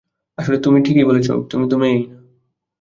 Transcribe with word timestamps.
আসলে 0.37 0.57
তুমিই 0.57 0.83
ঠিকই 0.83 1.05
বলেছ, 1.05 1.27
তুমি 1.51 1.65
তো 1.67 1.75
মেয়েই 1.77 2.03
না! 2.03 2.17